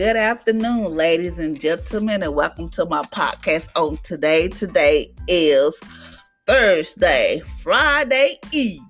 [0.00, 4.48] Good afternoon, ladies and gentlemen, and welcome to my podcast on today.
[4.48, 5.78] Today is
[6.46, 8.80] Thursday, Friday Eve.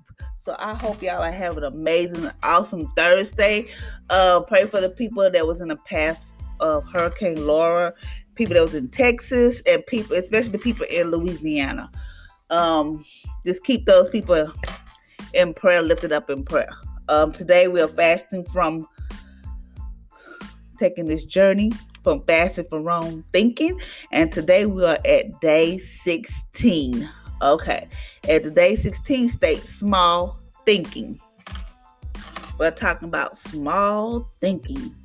[0.45, 3.67] So I hope y'all are having an amazing, awesome Thursday.
[4.09, 6.17] Uh, pray for the people that was in the path
[6.61, 7.93] of Hurricane Laura,
[8.35, 11.91] people that was in Texas, and people, especially the people in Louisiana.
[12.51, 13.03] Um,
[13.45, 14.49] just keep those people
[15.33, 16.71] in prayer, lifted up in prayer.
[17.09, 18.87] Um, today we are fasting from
[20.81, 21.71] taking this journey
[22.03, 23.79] from fasting from wrong thinking,
[24.11, 27.07] and today we are at day 16.
[27.43, 27.87] Okay,
[28.27, 31.19] at the day 16 state small thinking.
[32.57, 34.95] We're talking about small thinking.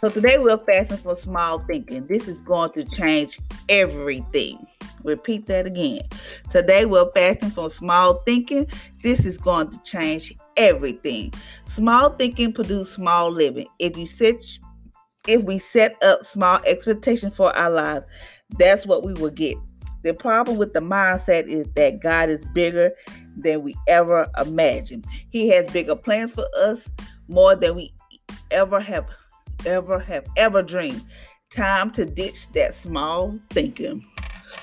[0.00, 2.06] So today we're fasting for small thinking.
[2.06, 4.66] This is going to change everything.
[5.04, 6.02] Repeat that again.
[6.50, 8.66] Today we're fasting from small thinking.
[9.02, 11.32] This is going to change everything.
[11.66, 13.66] Small thinking produce small living.
[13.78, 14.42] If you set
[15.26, 18.04] if we set up small expectations for our lives,
[18.58, 19.56] that's what we will get.
[20.02, 22.92] The problem with the mindset is that God is bigger
[23.36, 25.06] than we ever imagined.
[25.30, 26.88] He has bigger plans for us,
[27.26, 27.94] more than we
[28.50, 29.06] ever have
[29.64, 31.04] ever have ever dreamed.
[31.50, 34.04] Time to ditch that small thinking.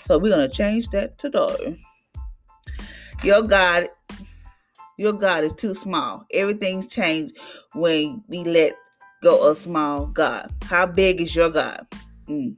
[0.05, 1.81] So we're gonna change that today.
[3.23, 3.87] Your God
[5.01, 6.27] your God is too small.
[6.31, 7.35] Everything's changed
[7.73, 8.73] when we let
[9.23, 10.53] go of small God.
[10.61, 11.87] How big is your God?
[12.29, 12.55] Mm.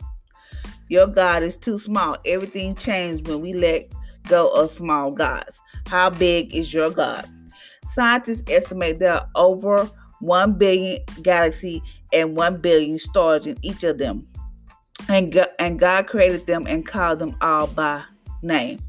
[0.89, 2.17] Your God is too small.
[2.25, 3.89] Everything changed when we let
[4.27, 5.57] go of small gods.
[5.87, 7.25] How big is your God?
[7.93, 11.79] Scientists estimate there are over 1 billion galaxies
[12.11, 14.27] and 1 billion stars in each of them.
[15.07, 18.03] And God, and God created them and called them all by
[18.41, 18.81] name.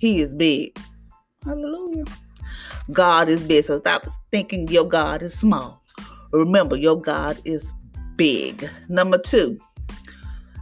[0.00, 0.76] He is big.
[1.44, 2.04] Hallelujah.
[2.92, 3.64] God is big.
[3.64, 5.82] So stop thinking your God is small.
[6.32, 7.70] Remember, your God is
[8.16, 8.68] big.
[8.88, 9.58] Number two,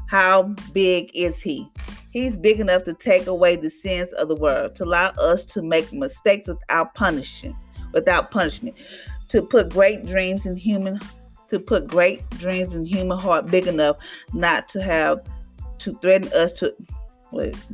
[0.06, 1.70] how big is He?
[2.10, 5.62] He's big enough to take away the sins of the world, to allow us to
[5.62, 7.56] make mistakes without punishment,
[7.92, 8.76] without punishment,
[9.28, 10.98] to put great dreams in human,
[11.48, 13.96] to put great dreams in human heart big enough
[14.32, 15.20] not to have
[15.78, 16.74] to threaten us to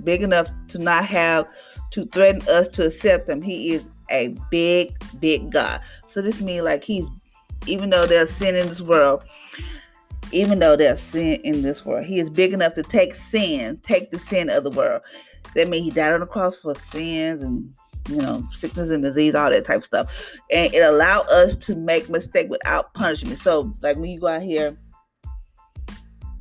[0.02, 1.46] big enough to not have
[1.92, 3.40] to threaten us to accept them.
[3.40, 5.80] He is a big, big God.
[6.06, 7.04] So this means like he's
[7.66, 9.22] even though there's sin in this world,
[10.32, 14.10] even though there's sin in this world, he is big enough to take sin, take
[14.10, 15.02] the sin of the world.
[15.54, 17.72] That means he died on the cross for sins and
[18.08, 20.38] you know, sickness and disease, all that type of stuff.
[20.50, 23.38] And it allowed us to make mistake without punishment.
[23.38, 24.76] So like when you go out here,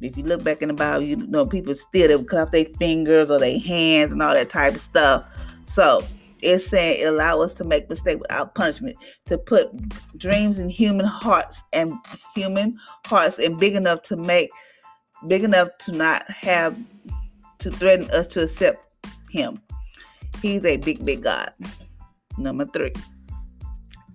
[0.02, 2.52] if you look back in the Bible, you know people still they would cut off
[2.52, 5.26] their fingers or their hands and all that type of stuff.
[5.68, 6.04] So
[6.42, 9.70] it's saying it allow us to make mistakes without punishment, to put
[10.18, 11.94] dreams in human hearts and
[12.36, 14.50] human hearts and big enough to make
[15.28, 16.76] big enough to not have
[17.60, 18.80] to threaten us to accept
[19.30, 19.62] him.
[20.42, 21.52] He's a big, big God.
[22.38, 22.94] Number three.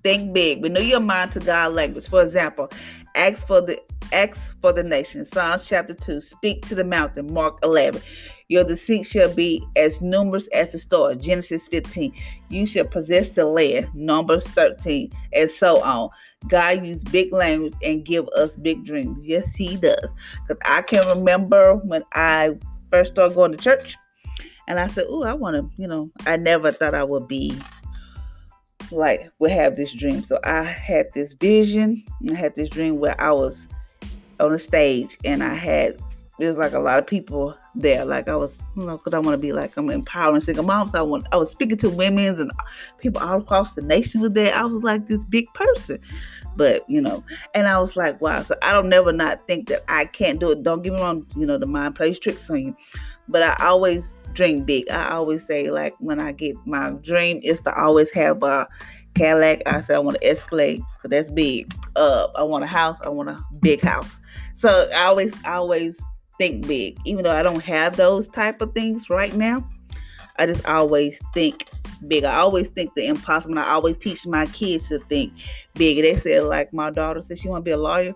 [0.02, 0.62] Think big.
[0.62, 2.06] Renew your mind to God language.
[2.08, 2.70] For example,
[3.16, 3.80] ask for the
[4.12, 5.24] ask for the nation.
[5.24, 6.20] Psalms chapter 2.
[6.20, 7.32] Speak to the mountain.
[7.32, 8.00] Mark 11.
[8.48, 11.16] Your descent shall be as numerous as the stars.
[11.16, 12.12] Genesis 15.
[12.48, 13.88] You shall possess the land.
[13.94, 15.10] Numbers 13.
[15.32, 16.10] And so on.
[16.46, 19.18] God used big language and give us big dreams.
[19.26, 20.12] Yes, He does.
[20.46, 22.56] Because I can remember when I
[22.90, 23.96] first started going to church.
[24.68, 27.56] And I said, Oh, I want to, you know, I never thought I would be
[28.92, 30.24] like, would have this dream.
[30.24, 32.04] So I had this vision.
[32.30, 33.66] I had this dream where I was
[34.40, 35.98] on a stage and I had
[36.38, 38.04] there's like a lot of people there.
[38.04, 40.94] Like I was, you know, because I want to be like I'm empowering single moms.
[40.94, 42.52] I want I was speaking to women and
[42.98, 44.54] people all across the nation was there.
[44.54, 45.98] I was like this big person,
[46.56, 48.42] but you know, and I was like, wow.
[48.42, 50.62] So I don't never not think that I can't do it.
[50.62, 51.26] Don't get me wrong.
[51.36, 52.76] You know, the mind plays tricks on you,
[53.28, 54.88] but I always dream big.
[54.90, 58.66] I always say like when I get my dream is to always have a
[59.14, 59.62] Cadillac.
[59.66, 61.74] I said I want to Escalade because that's big.
[61.96, 62.98] Uh, I want a house.
[63.02, 64.20] I want a big house.
[64.54, 66.00] So I always, I always
[66.38, 69.66] think big, even though I don't have those type of things right now.
[70.38, 71.66] I just always think
[72.06, 72.24] big.
[72.24, 73.58] I always think the impossible.
[73.58, 75.32] I always teach my kids to think
[75.74, 76.02] big.
[76.02, 78.14] They said like my daughter said she want to be a lawyer,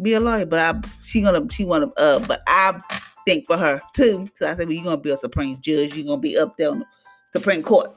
[0.00, 2.80] be a lawyer, but I she gonna she want to uh, but I
[3.26, 4.28] think for her too.
[4.34, 5.94] So I said, well, you're gonna be a supreme judge.
[5.94, 6.86] You're gonna be up there on the
[7.32, 7.90] Supreme Court.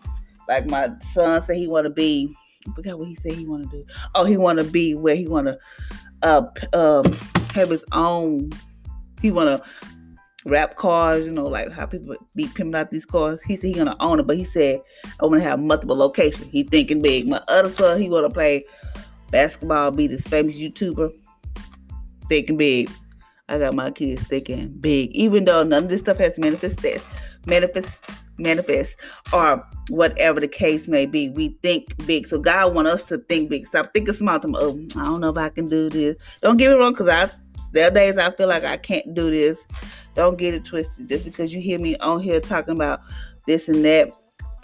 [0.48, 2.36] Like my son said, he want to be.
[2.68, 3.86] I forgot what he said he want to do.
[4.16, 5.58] Oh, he want to be where he want to
[6.24, 7.12] uh um
[7.54, 8.52] have his own
[9.22, 9.62] he wanna
[10.46, 13.40] wrap cars, you know, like how people be pimping out these cars.
[13.46, 14.82] He said he gonna own it, but he said
[15.20, 16.48] I wanna have multiple locations.
[16.52, 17.28] He thinking big.
[17.28, 18.64] My other son, he wanna play
[19.32, 21.12] basketball, be this famous YouTuber.
[22.28, 22.90] thinking big.
[23.48, 27.02] I got my kids thinking big, even though none of this stuff has manifested,
[27.46, 28.00] manifest,
[28.38, 28.96] manifest,
[29.32, 31.30] or whatever the case may be.
[31.30, 33.68] We think big, so God want us to think big.
[33.68, 34.40] Stop thinking small.
[34.44, 36.16] Oh, I don't know if I can do this.
[36.42, 37.30] Don't get me wrong, because I
[37.72, 39.66] there are days I feel like I can't do this.
[40.16, 41.08] Don't get it twisted.
[41.08, 43.02] Just because you hear me on here talking about
[43.46, 44.12] this and that,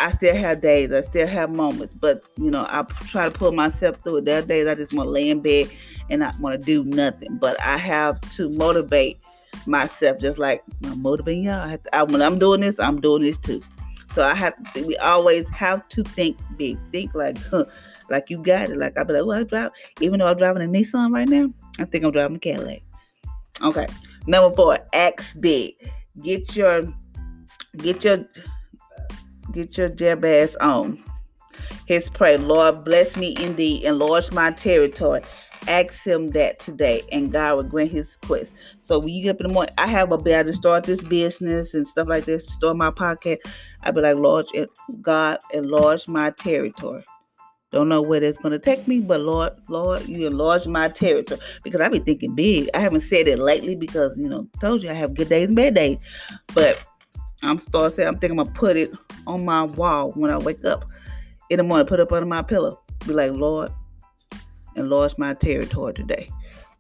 [0.02, 0.92] I still have days.
[0.92, 1.94] I still have moments.
[1.94, 4.26] But you know, I try to pull myself through it.
[4.26, 5.70] There are days I just want to lay in bed
[6.10, 7.38] and not want to do nothing.
[7.38, 9.20] But I have to motivate
[9.66, 11.78] myself, just like I'm motivating y'all.
[11.78, 13.62] To, I, when I'm doing this, I'm doing this too.
[14.16, 14.54] So I have.
[14.76, 16.78] We always have to think big.
[16.92, 17.66] Think like, huh,
[18.10, 18.78] like you got it.
[18.78, 19.72] Like I be like, well, I drive.
[20.00, 22.82] Even though I'm driving a Nissan right now, I think I'm driving a Cadillac.
[23.62, 23.88] Okay.
[24.28, 25.74] Number four, act big.
[26.22, 26.94] Get your,
[27.78, 28.26] get your,
[29.52, 31.04] get your Jabez on.
[31.86, 35.22] His pray, Lord, bless me indeed, enlarge my territory
[35.68, 38.52] ask him that today and God will grant his quest.
[38.82, 41.02] So when you get up in the morning, I have a bed to start this
[41.04, 43.40] business and stuff like this, start my podcast.
[43.82, 44.48] I be like, Lord,
[45.02, 47.06] God, enlarge my territory.
[47.72, 51.80] Don't know where that's gonna take me, but Lord, Lord, you enlarge my territory because
[51.80, 52.70] I be thinking big.
[52.74, 55.56] I haven't said it lately because you know, told you I have good days and
[55.56, 55.98] bad days,
[56.54, 56.78] but
[57.44, 58.92] I'm starting saying I'm thinking I'm gonna put it
[59.28, 60.86] on my wall when I wake up
[61.50, 62.80] in the morning, put it up under my pillow.
[63.06, 63.72] Be like, Lord,
[64.76, 66.30] enlarge my territory today.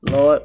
[0.04, 0.44] Lord,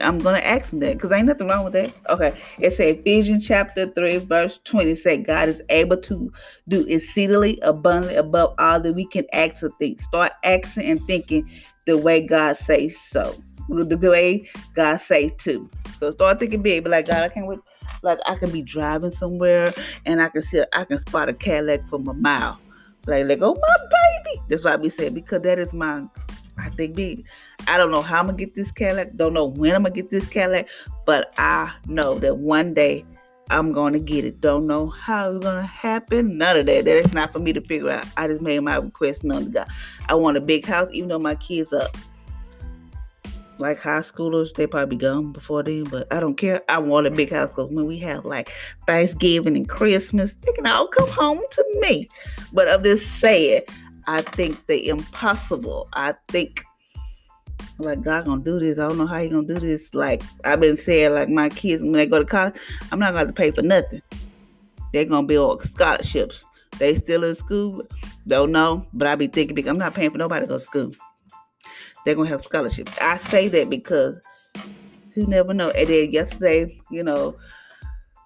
[0.00, 1.92] I'm gonna ask him that because ain't nothing wrong with that.
[2.08, 6.32] Okay, it says Ephesians chapter 3, verse 20 say God is able to
[6.68, 10.00] do exceedingly abundantly above all that we can ask or think.
[10.02, 11.48] Start asking and thinking
[11.86, 13.34] the way God says so.
[13.68, 15.68] The way God says to.
[16.00, 17.58] So start thinking big, but like God, I can't wait.
[18.02, 19.74] Like I can be driving somewhere
[20.06, 22.58] and I can see I can spot a Cadillac from a mile.
[23.06, 23.76] Like, like, oh my
[24.24, 24.42] baby.
[24.48, 26.04] That's what I be saying because that is my
[26.58, 27.24] I think big.
[27.66, 29.16] I don't know how I'm gonna get this Cadillac.
[29.16, 30.68] Don't know when I'm gonna get this Cadillac,
[31.06, 33.04] but I know that one day
[33.50, 34.40] I'm gonna get it.
[34.40, 36.36] Don't know how it's gonna happen.
[36.36, 36.84] None of that.
[36.84, 38.06] That is not for me to figure out.
[38.16, 39.68] I just made my request known to God.
[40.08, 41.88] I want a big house, even though my kids are
[43.58, 44.52] like high schoolers.
[44.54, 46.62] They probably gone before then, but I don't care.
[46.68, 48.50] I want a big house because when we have like
[48.86, 52.08] Thanksgiving and Christmas, they can all come home to me.
[52.52, 53.62] But I'm just saying,
[54.06, 55.88] I think the impossible.
[55.92, 56.64] I think
[57.78, 58.78] like God gonna do this.
[58.78, 59.94] I don't know how he gonna do this.
[59.94, 62.54] Like I've been saying, like my kids when they go to college,
[62.90, 64.02] I'm not gonna pay for nothing.
[64.92, 66.44] They're gonna be on scholarships.
[66.78, 67.82] They still in school,
[68.26, 68.86] don't know.
[68.92, 70.92] But I be thinking, I'm not paying for nobody to go to school.
[72.04, 72.92] They're gonna have scholarships.
[73.00, 74.16] I say that because
[75.14, 75.70] you never know.
[75.70, 77.36] And then yesterday, you know,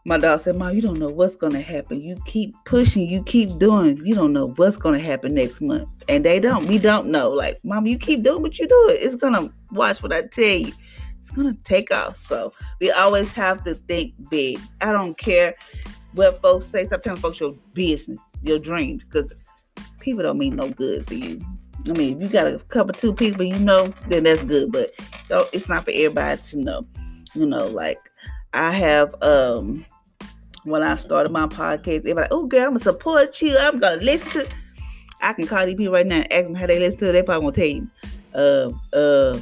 [0.04, 2.00] my dog said, Mom, you don't know what's to happen.
[2.00, 4.04] You keep pushing, you keep doing.
[4.04, 5.88] You don't know what's to happen next month.
[6.08, 6.66] And they don't.
[6.66, 7.30] We don't know.
[7.30, 8.86] Like, Mom, you keep doing what you do.
[8.90, 10.72] It's to, watch what I tell you.
[11.20, 12.18] It's to take off.
[12.26, 14.58] So we always have to think big.
[14.80, 15.54] I don't care
[16.14, 16.86] what folks say.
[16.86, 19.32] Stop telling folks your business, your dreams, because
[20.00, 21.40] people don't mean no good for you.
[21.88, 24.72] I mean, if you got a couple, two people you know, then that's good.
[24.72, 24.94] But
[25.52, 26.86] it's not for everybody to know.
[27.34, 27.98] You know, like
[28.52, 29.84] I have um
[30.64, 33.56] when I started my podcast, they were like, oh, girl, I'm to support you.
[33.58, 34.48] I'm to listen to
[35.22, 37.12] I can call these people right now and ask them how they listen to it.
[37.12, 37.88] They probably to tell you.
[38.34, 39.40] Uh, uh,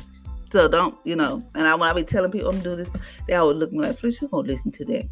[0.53, 2.91] so don't, you know, and I, when I be telling people I'm this,
[3.27, 5.09] they always look at me like, who going to listen to that?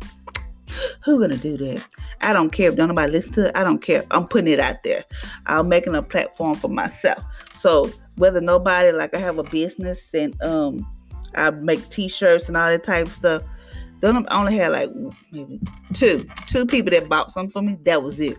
[1.04, 1.84] Who gonna do that?
[2.20, 3.56] I don't care if don't nobody listen to it.
[3.56, 4.04] I don't care.
[4.10, 5.04] I'm putting it out there.
[5.46, 7.22] I'm making a platform for myself.
[7.54, 10.86] So whether nobody like I have a business and um
[11.34, 13.42] I make t-shirts and all that type of stuff
[14.00, 14.90] then I only had like
[15.32, 15.60] maybe
[15.92, 17.78] two, two people that bought something for me.
[17.84, 18.38] That was it.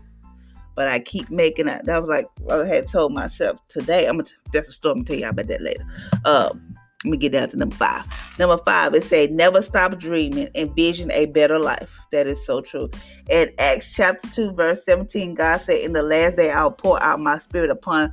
[0.75, 1.84] But I keep making it.
[1.86, 4.05] That was like I had told myself today.
[4.05, 4.29] I'm gonna.
[4.53, 4.93] That's a story.
[4.93, 5.86] I'm gonna tell y'all about that later.
[6.24, 6.69] Um,
[7.06, 8.06] let me get down to number five.
[8.38, 11.89] Number five, it said, never stop dreaming, envision a better life.
[12.12, 12.89] That is so true.
[13.29, 17.22] In Acts chapter 2, verse 17, God said, In the last day I'll pour out
[17.22, 18.12] my spirit upon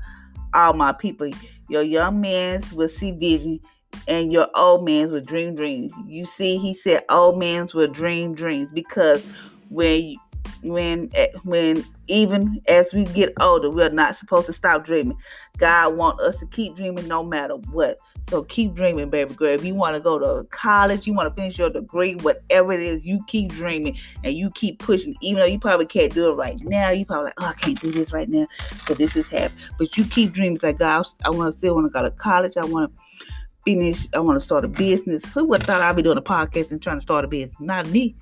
[0.55, 1.28] all my people.
[1.69, 3.59] Your young men will see vision,
[4.07, 5.93] and your old man's will dream dreams.
[6.07, 9.26] You see, he said old man's will dream dreams because
[9.69, 10.14] when
[10.62, 11.11] when
[11.43, 15.19] when even as we get older, we're not supposed to stop dreaming.
[15.59, 17.99] God wants us to keep dreaming no matter what.
[18.28, 19.50] So keep dreaming, baby girl.
[19.50, 22.83] If you want to go to college, you want to finish your degree, whatever it
[22.83, 25.14] is, you keep dreaming and you keep pushing.
[25.21, 27.80] Even though you probably can't do it right now, you probably like, oh, I can't
[27.80, 28.49] do this right now,
[28.88, 29.62] but this is happening.
[29.78, 30.59] But you keep dreaming.
[30.61, 32.54] Like God, I want to still want to go to college.
[32.56, 33.33] I want to
[33.64, 34.09] finish.
[34.12, 35.25] I want to start a business.
[35.26, 37.54] Who would have thought I'd be doing a podcast and trying to start a business?
[37.61, 38.16] Not me.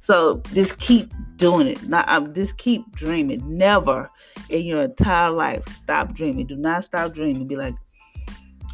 [0.00, 1.82] So just keep doing it.
[1.88, 3.56] Not um, just keep dreaming.
[3.56, 4.10] Never
[4.50, 6.46] in your entire life stop dreaming.
[6.46, 7.46] Do not stop dreaming.
[7.46, 7.74] Be like,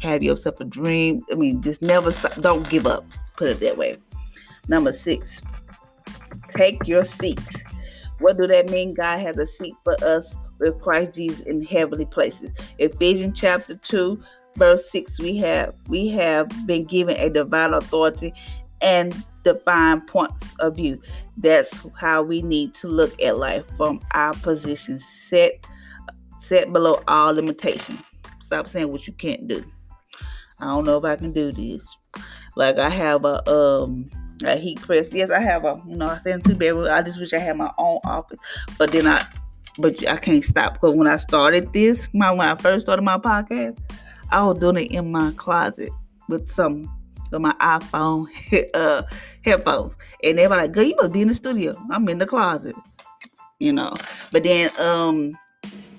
[0.03, 1.25] have yourself a dream.
[1.31, 2.39] I mean, just never stop.
[2.41, 3.05] Don't give up.
[3.37, 3.97] Put it that way.
[4.67, 5.41] Number six,
[6.55, 7.39] take your seat.
[8.19, 8.93] What do that mean?
[8.93, 10.25] God has a seat for us
[10.59, 12.51] with Christ Jesus in heavenly places.
[12.77, 14.21] Ephesians chapter 2,
[14.55, 18.33] verse 6, we have we have been given a divine authority
[18.81, 21.01] and divine points of view.
[21.37, 25.65] That's how we need to look at life from our position set
[26.41, 27.99] set below all limitation.
[28.43, 29.63] Stop saying what you can't do.
[30.63, 31.85] I don't know if I can do this.
[32.55, 34.09] Like I have a um
[34.45, 35.11] a heat press.
[35.11, 36.87] Yes, I have a you know I stay in two bedroom.
[36.89, 38.39] I just wish I had my own office,
[38.77, 39.25] but then I
[39.77, 43.17] but I can't stop because when I started this, my when I first started my
[43.17, 43.77] podcast,
[44.31, 45.89] I was doing it in my closet
[46.29, 46.89] with some
[47.29, 48.27] with my iPhone
[48.73, 49.03] uh,
[49.43, 52.25] headphones, and they were like, "Girl, you must be in the studio." I'm in the
[52.25, 52.75] closet,
[53.59, 53.93] you know.
[54.31, 55.37] But then um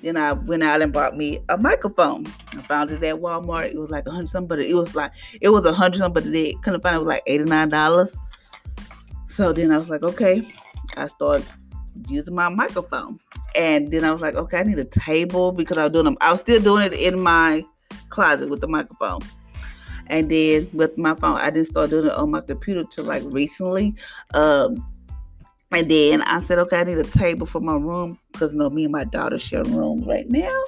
[0.05, 2.27] then I went out and bought me a microphone.
[2.53, 3.67] I found it at Walmart.
[3.67, 6.23] It was like a hundred something, but it was like it was a hundred something,
[6.23, 6.99] but they couldn't find it.
[6.99, 8.15] it was like eighty nine dollars.
[9.27, 10.47] So then I was like, okay.
[10.97, 11.47] I started
[12.09, 13.19] using my microphone,
[13.55, 16.19] and then I was like, okay, I need a table because I was doing them.
[16.21, 17.65] I was still doing it in my
[18.11, 19.21] closet with the microphone.
[20.09, 23.23] And then with my phone, I didn't start doing it on my computer till like
[23.27, 23.95] recently.
[24.35, 24.87] Um,
[25.75, 28.71] and then I said, okay, I need a table for my room because you know
[28.71, 30.63] me and my daughter share rooms right now.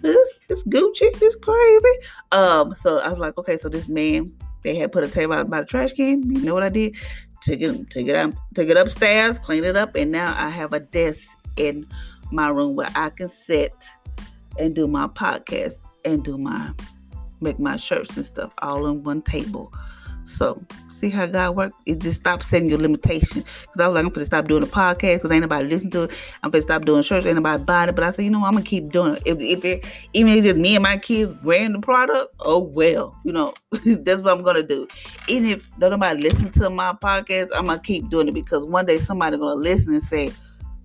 [0.00, 2.08] But it's, it's Gucci, it's crazy.
[2.32, 5.50] Um, so I was like, okay, so this man they had put a table out
[5.50, 6.22] by the trash can.
[6.30, 6.96] You know what I did?
[7.42, 10.72] Take it, take it up, take it upstairs, clean it up, and now I have
[10.72, 11.86] a desk in
[12.30, 13.74] my room where I can sit
[14.58, 16.72] and do my podcast and do my
[17.40, 19.72] make my shirts and stuff all on one table.
[20.24, 20.62] So
[21.02, 21.74] see how God works?
[21.84, 23.44] It just stops setting your limitation.
[23.62, 26.04] Because I was like, I'm gonna stop doing the podcast because ain't nobody listen to
[26.04, 26.10] it.
[26.42, 27.94] I'm gonna stop doing shirts, ain't nobody buying it.
[27.94, 29.22] But I said, you know, I'm gonna keep doing it.
[29.26, 32.58] If, if it even if it's just me and my kids wearing the product, oh
[32.58, 33.52] well, you know,
[33.84, 34.86] that's what I'm gonna do.
[35.28, 38.98] Even if nobody listen to my podcast, I'm gonna keep doing it because one day
[38.98, 40.32] somebody gonna listen and say,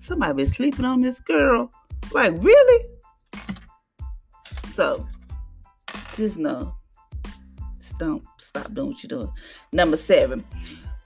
[0.02, 1.72] somebody been sleeping on this girl.
[2.12, 2.86] Like really?
[4.74, 5.08] So
[6.16, 6.76] just know,
[8.00, 8.24] don't
[8.60, 9.32] stop doing what you're doing.
[9.72, 10.44] Number seven,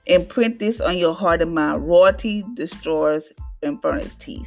[0.06, 1.86] imprint this on your heart and mind.
[1.86, 3.24] Royalty destroys
[3.62, 4.46] infirmities.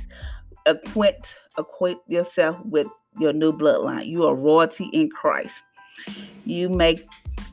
[0.65, 2.87] Acquaint, acquaint yourself with
[3.19, 4.07] your new bloodline.
[4.07, 5.53] You are royalty in Christ.
[6.43, 7.01] You make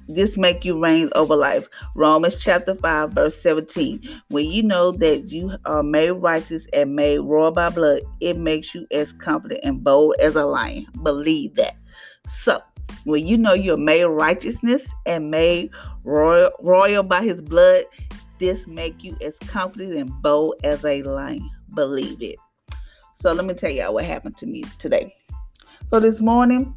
[0.09, 1.68] this make you reign over life.
[1.94, 4.21] Romans chapter 5, verse 17.
[4.28, 8.75] When you know that you are made righteous and made royal by blood, it makes
[8.75, 10.87] you as confident and bold as a lion.
[11.02, 11.76] Believe that.
[12.28, 12.61] So
[13.04, 15.70] when you know you're made righteousness and made
[16.04, 17.84] royal, royal by his blood,
[18.38, 21.49] this make you as confident and bold as a lion.
[21.75, 22.37] Believe it.
[23.14, 25.14] So let me tell y'all what happened to me today.
[25.90, 26.75] So this morning,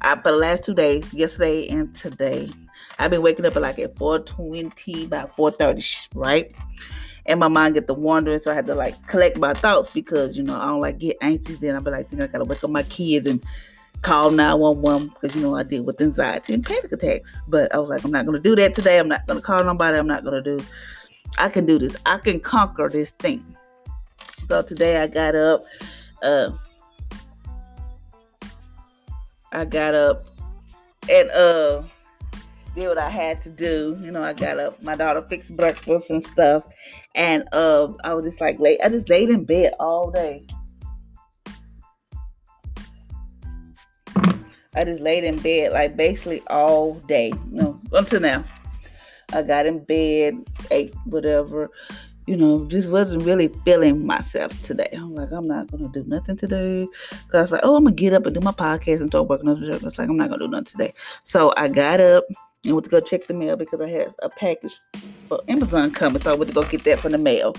[0.00, 2.50] I, for the last two days, yesterday and today,
[2.98, 6.54] I've been waking up at like at 420 by 430, right?
[7.26, 10.36] And my mind get the wandering, so I had to like collect my thoughts because
[10.36, 11.58] you know I don't like get anxious.
[11.58, 13.44] Then I be like, think I gotta wake up my kids and
[14.02, 17.30] call 911 because you know I deal with anxiety and panic attacks.
[17.48, 18.98] But I was like, I'm not gonna do that today.
[18.98, 19.98] I'm not gonna call nobody.
[19.98, 20.60] I'm not gonna do.
[21.38, 21.96] I can do this.
[22.06, 23.56] I can conquer this thing.
[24.48, 25.64] So today I got up.
[26.22, 26.50] Uh,
[29.52, 30.24] I got up
[31.10, 31.82] and uh
[32.74, 33.98] did what I had to do.
[34.00, 34.82] You know, I got up.
[34.82, 36.64] My daughter fixed breakfast and stuff,
[37.14, 38.80] and uh, I was just like late.
[38.82, 40.44] I just laid in bed all day.
[44.74, 48.44] I just laid in bed like basically all day, you know, until now.
[49.32, 50.34] I got in bed,
[50.72, 51.70] ate whatever,
[52.26, 54.88] you know, just wasn't really feeling myself today.
[54.92, 56.86] I'm like, I'm not gonna do nothing today.
[57.28, 59.28] Cause I was like, oh, I'm gonna get up and do my podcast and start
[59.28, 60.94] working on the It's like I'm not gonna do nothing today.
[61.24, 62.24] So I got up
[62.64, 64.74] and went to go check the mail because I had a package
[65.28, 66.22] for Amazon coming.
[66.22, 67.54] So I went to go get that from the mail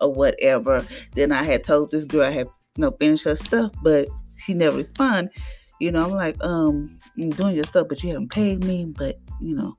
[0.00, 0.84] or whatever.
[1.14, 4.54] Then I had told this girl I had you know finished her stuff, but she
[4.54, 5.32] never responded.
[5.80, 8.84] You know, I'm like, um, I'm doing your stuff, but you haven't paid me.
[8.84, 9.76] But you know,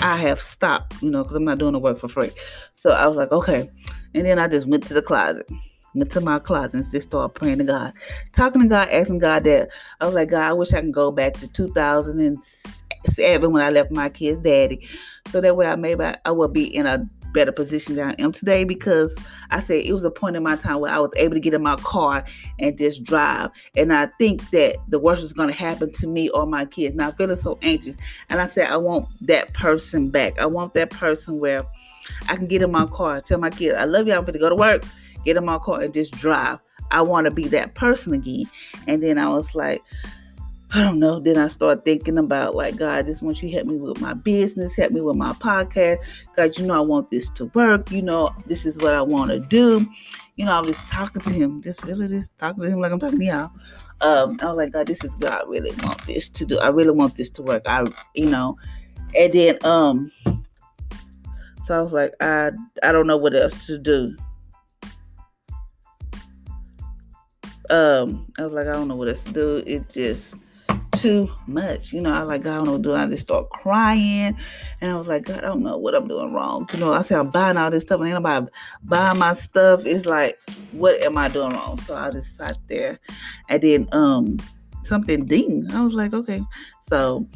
[0.00, 1.02] I have stopped.
[1.02, 2.30] You know, because I'm not doing the work for free.
[2.74, 3.70] So I was like, okay.
[4.14, 5.48] And then I just went to the closet,
[5.94, 7.92] went to my closet, and just started praying to God,
[8.32, 9.68] talking to God, asking God that
[10.00, 13.90] I was like, God, I wish I can go back to 2007 when I left
[13.90, 14.86] my kid's daddy,
[15.30, 18.32] so that way I maybe I would be in a better position than I am
[18.32, 19.14] today because
[19.50, 21.54] I said it was a point in my time where I was able to get
[21.54, 22.24] in my car
[22.58, 23.50] and just drive.
[23.76, 26.94] And I think that the worst was going to happen to me or my kids.
[26.94, 27.96] Now I'm feeling so anxious.
[28.28, 30.38] And I said, I want that person back.
[30.40, 31.64] I want that person where
[32.28, 34.38] I can get in my car, tell my kids, I love you, I'm going to
[34.38, 34.84] go to work,
[35.24, 36.58] get in my car and just drive.
[36.90, 38.44] I want to be that person again.
[38.86, 39.82] And then I was like,
[40.74, 41.20] I don't know.
[41.20, 44.74] Then I start thinking about like God, just want you help me with my business,
[44.74, 45.98] help me with my podcast.
[46.34, 47.90] God, you know I want this to work.
[47.90, 49.86] You know this is what I want to do.
[50.36, 52.98] You know I was talking to him, just really just talking to him like I'm
[52.98, 53.50] talking to y'all.
[54.00, 56.58] Um, I was like, God, this is what I really want this to do.
[56.58, 57.64] I really want this to work.
[57.66, 58.56] I, you know,
[59.14, 60.10] and then um,
[61.66, 62.50] so I was like, I
[62.82, 64.16] I don't know what else to do.
[67.68, 69.62] Um, I was like, I don't know what else to do.
[69.66, 70.34] It just
[71.02, 71.92] too much.
[71.92, 72.94] You know, I like, God, I don't know what to do.
[72.94, 74.36] I just start crying.
[74.80, 76.68] And I was like, God, I don't know what I'm doing wrong.
[76.72, 78.46] You know, I said I'm buying all this stuff and anybody
[78.84, 79.84] buying my stuff.
[79.84, 80.38] It's like,
[80.70, 81.78] what am I doing wrong?
[81.80, 83.00] So I just sat there
[83.48, 84.38] and then um
[84.84, 85.66] something ding.
[85.72, 86.40] I was like, okay.
[86.88, 87.28] So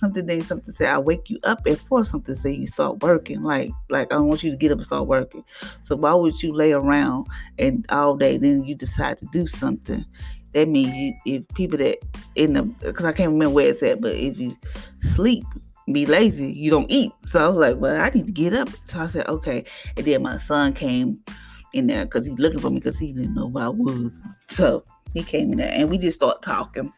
[0.00, 3.42] something ding, something say I wake you up at four, something say you start working.
[3.42, 5.44] Like like I want you to get up and start working.
[5.82, 7.26] So why would you lay around
[7.58, 10.06] and all day then you decide to do something?
[10.52, 11.98] That means you if people that
[12.34, 14.56] in the because I can't remember where it's at, but if you
[15.14, 15.44] sleep,
[15.90, 17.12] be lazy, you don't eat.
[17.26, 18.68] So I was like, well, I need to get up.
[18.86, 19.64] So I said, okay.
[19.96, 21.20] And then my son came
[21.72, 24.10] in there because he's looking for me because he didn't know where I was.
[24.50, 26.92] So he came in there and we just started talking.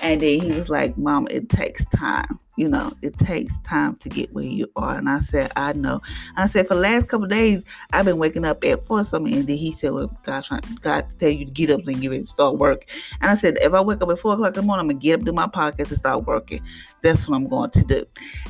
[0.00, 2.38] And then he was like, Mom, it takes time.
[2.56, 4.96] You know, it takes time to get where you are.
[4.96, 6.02] And I said, I know.
[6.36, 9.32] I said, for the last couple days, I've been waking up at four something.
[9.32, 10.44] And then he said, Well, God,
[10.82, 12.84] God tell you to get up and get ready to start work.
[13.22, 15.00] And I said, if I wake up at four o'clock in the morning, I'm gonna
[15.00, 16.60] get up, do my podcast, and start working.
[17.00, 18.04] That's what I'm going to do.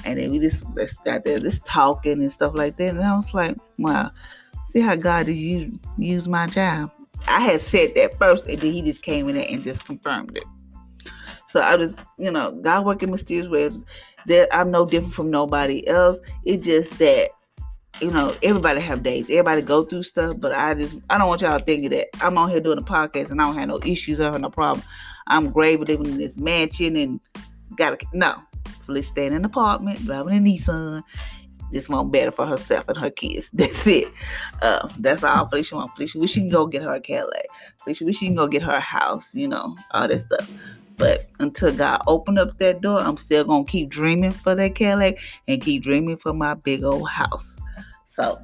[0.04, 0.64] And then we just,
[1.04, 2.90] got there, just talking and stuff like that.
[2.90, 4.10] And I was like, Wow,
[4.70, 6.90] see how God has used, used my job.
[7.32, 10.36] I had said that first, and then he just came in there and just confirmed
[10.36, 10.44] it.
[11.48, 13.84] So I was, you know, God working mysterious ways.
[14.26, 16.18] That I'm no different from nobody else.
[16.44, 17.30] It's just that,
[18.00, 19.24] you know, everybody have days.
[19.24, 22.48] Everybody go through stuff, but I just I don't want y'all thinking that I'm on
[22.50, 24.84] here doing a podcast and I don't have no issues or no problem.
[25.26, 27.20] I'm great living in this mansion and
[27.76, 28.40] gotta no.
[28.86, 31.02] Felicia stay in an apartment, driving a Nissan.
[31.72, 33.48] This one better for herself and her kids.
[33.52, 34.08] That's it.
[34.60, 35.90] Uh, that's all Felicia want.
[35.96, 37.46] Felicia wish she can go get her a Cadillac.
[37.78, 40.50] Felicia wish she can go get her a house, you know, all that stuff.
[40.98, 45.18] But until God opened up that door, I'm still gonna keep dreaming for that Cadillac
[45.48, 47.58] and keep dreaming for my big old house.
[48.06, 48.38] So,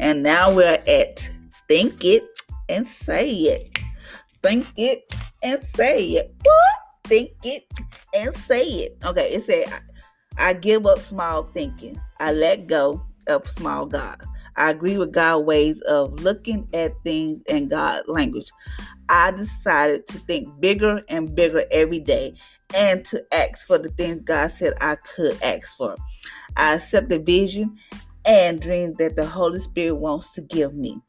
[0.00, 1.30] and now we're at
[1.68, 2.24] think it
[2.68, 3.78] and say it.
[4.42, 6.34] Think it and say it.
[7.04, 7.64] Think it
[8.14, 8.98] and say it.
[9.04, 9.82] Okay, it said
[10.38, 12.00] I give up small thinking.
[12.20, 14.20] I let go of small God.
[14.56, 18.50] I agree with God's ways of looking at things and God language.
[19.08, 22.34] I decided to think bigger and bigger every day
[22.74, 25.96] and to ask for the things God said I could ask for.
[26.56, 27.78] I accept the vision
[28.24, 31.00] and dreams that the Holy Spirit wants to give me.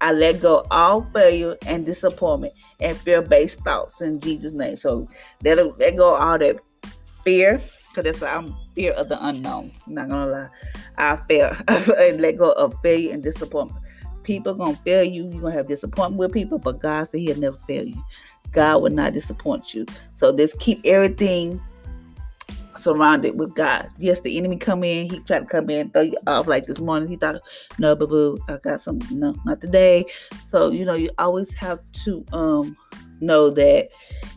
[0.00, 4.76] I let go all failure and disappointment and fear-based thoughts in Jesus' name.
[4.76, 5.08] So
[5.44, 6.60] let, let go all that
[7.24, 9.72] fear, because that's what I'm fear of the unknown.
[9.86, 10.48] I'm not gonna lie.
[10.96, 13.84] I fear and let go of failure and disappointment.
[14.22, 15.28] People gonna fail you.
[15.28, 18.02] You're gonna have disappointment with people, but God said He'll never fail you.
[18.52, 19.86] God will not disappoint you.
[20.14, 21.60] So just keep everything
[22.76, 23.88] surrounded with God.
[23.98, 25.10] Yes, the enemy come in.
[25.10, 27.08] He tried to come in, throw you off like this morning.
[27.08, 27.40] He thought,
[27.78, 29.00] no, boo boo, I got some.
[29.10, 30.06] No, not today.
[30.48, 32.76] So you know, you always have to um
[33.20, 33.88] know that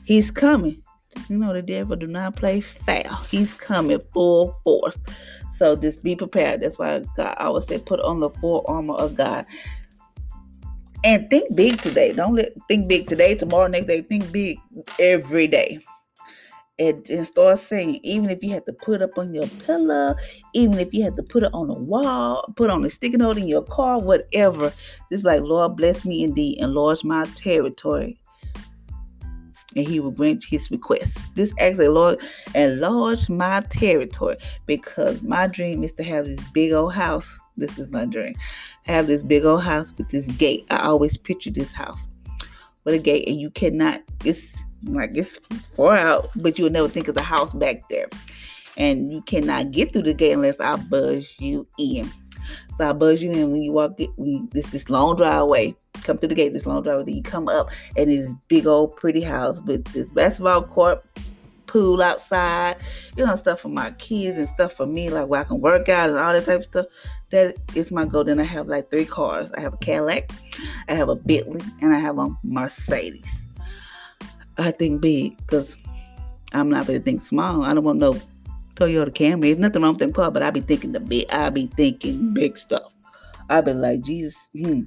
[0.03, 0.82] He's coming.
[1.30, 3.10] You know, the devil do not play fair.
[3.30, 4.97] He's coming full force.
[5.58, 6.62] So just be prepared.
[6.62, 9.45] That's why God I always say put on the full armor of God.
[11.04, 12.13] And think big today.
[12.13, 14.02] Don't let think big today, tomorrow, next day.
[14.02, 14.60] Think big
[14.99, 15.80] every day.
[16.80, 20.15] And, and start saying, even if you had to put up on your pillow,
[20.54, 23.38] even if you had to put it on a wall, put on a sticky note
[23.38, 24.73] in your car, whatever.
[25.12, 28.19] Just like, Lord, bless me indeed, enlarge my territory
[29.75, 31.17] and he will grant his request.
[31.36, 32.19] This actually, Lord,
[32.55, 37.39] enlarge my territory because my dream is to have this big old house.
[37.57, 38.36] This is my dream.
[38.83, 40.65] Have this big old house with this gate.
[40.69, 42.07] I always picture this house
[42.83, 44.47] with a gate, and you cannot, it's
[44.83, 45.38] like it's
[45.75, 48.07] far out, but you'll never think of the house back there.
[48.75, 52.12] And you cannot get through the gate unless I buzz you in.
[52.77, 54.10] So I buzz you in when you walk it.
[54.17, 55.75] We this this long driveway.
[56.03, 57.06] Come through the gate, this long driveway.
[57.06, 61.06] Then you come up and this big old pretty house with this basketball court,
[61.67, 62.77] pool outside,
[63.15, 65.89] you know, stuff for my kids and stuff for me, like where I can work
[65.89, 66.86] out and all that type of stuff.
[67.32, 68.23] That is my goal.
[68.23, 69.49] Then I have like three cars.
[69.56, 70.32] I have a Cadillac,
[70.88, 73.25] I have a Bentley, and I have a Mercedes.
[74.58, 75.75] I think big because
[76.51, 77.63] I'm not going to think small.
[77.63, 78.19] I don't want no
[78.75, 79.41] Toyota Camry.
[79.41, 81.25] There's nothing wrong with them car, but I be thinking the big.
[81.31, 82.91] I be thinking big stuff.
[83.49, 84.81] I be like, Jesus, hmm,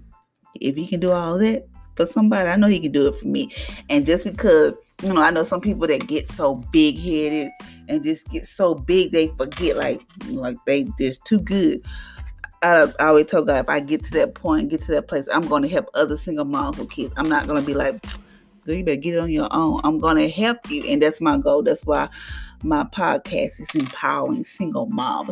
[0.60, 3.26] if he can do all that for somebody, I know he can do it for
[3.26, 3.54] me.
[3.88, 7.50] And just because you know, I know some people that get so big headed
[7.88, 11.84] and just get so big they forget like like they just too good.
[12.62, 15.28] I, I always told God if I get to that point, get to that place,
[15.32, 17.12] I'm going to help other single moms with kids.
[17.16, 18.02] I'm not going to be like,
[18.64, 19.82] girl, you better get it on your own.
[19.84, 21.62] I'm going to help you, and that's my goal.
[21.62, 22.08] That's why
[22.62, 25.30] my podcast is empowering single moms.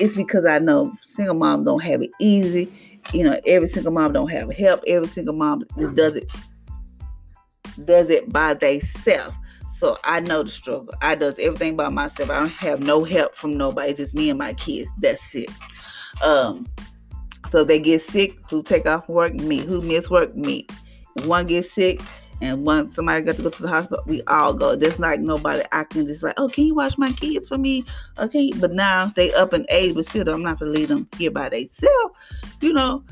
[0.00, 2.72] It's because I know single moms don't have it easy.
[3.12, 4.82] You know, every single mom don't have help.
[4.86, 6.30] Every single mom just does it
[7.84, 9.36] does it by themselves.
[9.72, 10.94] So I know the struggle.
[11.00, 12.30] I does everything by myself.
[12.30, 13.90] I don't have no help from nobody.
[13.90, 14.88] It's Just me and my kids.
[14.98, 15.50] That's it.
[16.22, 16.66] Um,
[17.50, 19.34] so they get sick, who take off work?
[19.34, 19.58] Me.
[19.58, 20.36] Who miss work?
[20.36, 20.66] Me.
[21.24, 22.00] One gets sick,
[22.42, 24.04] and once somebody got to go to the hospital.
[24.06, 24.76] We all go.
[24.76, 27.84] There's like nobody I can just like, oh, can you watch my kids for me?
[28.18, 31.30] Okay, but now they up in age, but still, I'm not gonna leave them here
[31.30, 32.16] by themselves.
[32.60, 33.04] You know.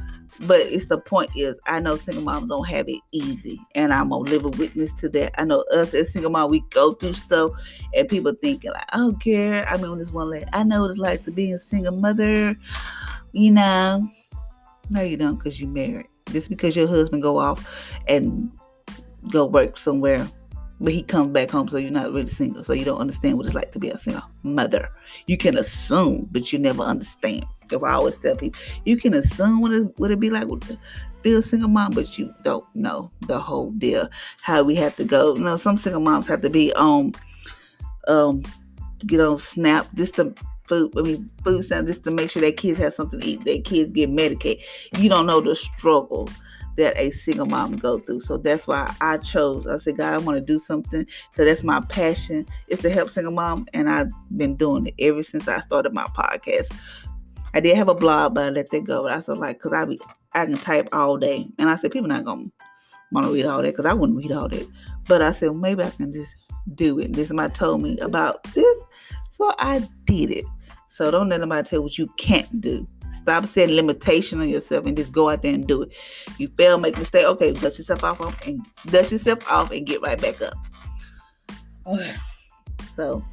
[0.45, 4.09] But it's the point is, I know single moms don't have it easy, and I'm
[4.09, 5.39] gonna live a witness to that.
[5.39, 7.51] I know us as single moms, we go through stuff,
[7.95, 9.69] and people thinking like, oh, I don't care.
[9.69, 12.57] I mean, this one like, I know what it's like to be a single mother
[13.33, 14.11] you know,
[14.89, 16.07] no, you don't because you married.
[16.33, 18.51] Just because your husband go off and
[19.31, 20.27] go work somewhere,
[20.81, 22.65] but he comes back home, so you're not really single.
[22.65, 24.89] So you don't understand what it's like to be a single mother.
[25.27, 27.45] You can assume, but you never understand.
[27.71, 30.79] If I always tell people, you can assume what it would it be like to
[31.23, 34.09] be a single mom, but you don't know the whole deal.
[34.43, 35.35] How we have to go.
[35.35, 37.13] You know, some single moms have to be on
[38.09, 38.43] um
[39.07, 40.35] get on Snap just to
[40.71, 43.45] food, I mean, food stamps just to make sure their kids have something to eat.
[43.45, 44.65] Their kids get medicated.
[44.97, 46.29] You don't know the struggle
[46.77, 48.21] that a single mom go through.
[48.21, 49.67] So that's why I chose.
[49.67, 53.11] I said, God, I want to do something because that's my passion is to help
[53.11, 56.73] single mom, and I've been doing it ever since I started my podcast.
[57.53, 59.03] I did have a blog, but I let that go.
[59.03, 59.99] But I said, like, because I be
[60.33, 62.47] I can type all day, and I said people not gonna
[63.13, 64.69] want to read all that because I wouldn't read all that.
[65.09, 66.33] But I said well, maybe I can just
[66.75, 67.13] do it.
[67.13, 68.79] This somebody told me about this,
[69.31, 70.45] so I did it.
[70.89, 72.87] So don't let nobody tell what you can't do.
[73.23, 75.93] Stop setting limitation on yourself and just go out there and do it.
[76.39, 77.27] You fail, make a mistake.
[77.27, 80.55] Okay, dust yourself off and dust yourself off and get right back up.
[81.87, 82.15] Okay.
[82.97, 83.25] So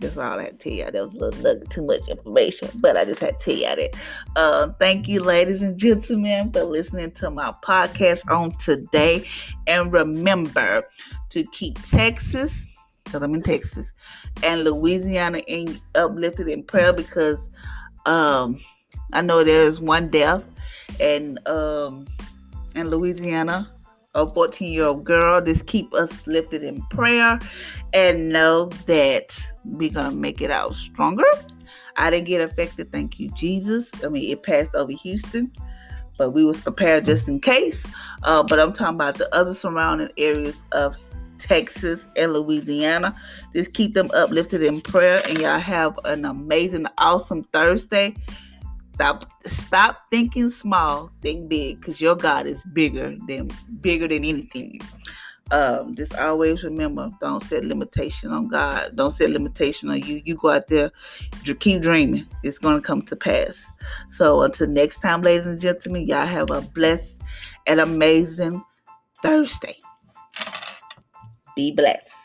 [0.00, 0.90] that's all I had to tell you.
[0.90, 3.76] That was a little nugget, too much information, but I just had to tell you
[3.76, 3.96] that.
[4.36, 9.28] Uh, thank you, ladies and gentlemen, for listening to my podcast on today.
[9.66, 10.84] And remember
[11.30, 12.66] to keep Texas
[13.04, 13.92] because I'm in Texas,
[14.42, 17.38] and Louisiana in uplifted in prayer because
[18.06, 18.58] um,
[19.12, 20.44] I know there's one death
[21.00, 22.06] and um,
[22.74, 23.70] in Louisiana,
[24.14, 25.40] a 14 year old girl.
[25.40, 27.38] Just keep us lifted in prayer
[27.92, 31.24] and know that we're gonna make it out stronger.
[31.96, 33.90] I didn't get affected, thank you, Jesus.
[34.02, 35.52] I mean, it passed over Houston,
[36.16, 37.86] but we was prepared just in case.
[38.22, 40.96] Uh, but I'm talking about the other surrounding areas of
[41.42, 43.14] Texas, and Louisiana.
[43.54, 48.14] Just keep them uplifted in prayer, and y'all have an amazing, awesome Thursday.
[48.94, 53.50] Stop, stop thinking small, think big, because your God is bigger than
[53.80, 54.80] bigger than anything.
[55.50, 58.96] Um, just always remember, don't set limitation on God.
[58.96, 60.22] Don't set limitation on you.
[60.24, 60.90] You go out there,
[61.56, 62.26] keep dreaming.
[62.42, 63.66] It's to come to pass.
[64.12, 67.20] So until next time, ladies and gentlemen, y'all have a blessed
[67.66, 68.64] and amazing
[69.22, 69.76] Thursday.
[71.54, 72.21] Be blessed.